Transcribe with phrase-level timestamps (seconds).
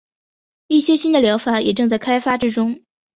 [0.67, 2.81] 一些新的疗法也正在开发之中。